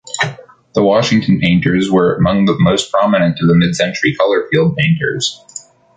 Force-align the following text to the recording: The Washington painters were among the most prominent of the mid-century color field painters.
The 0.73 0.81
Washington 0.81 1.39
painters 1.39 1.91
were 1.91 2.15
among 2.15 2.45
the 2.45 2.55
most 2.57 2.91
prominent 2.91 3.37
of 3.39 3.47
the 3.47 3.53
mid-century 3.53 4.15
color 4.15 4.47
field 4.49 4.75
painters. 4.75 5.45